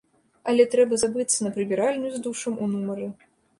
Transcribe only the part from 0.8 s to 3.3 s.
забыцца на прыбіральню з душам у нумары.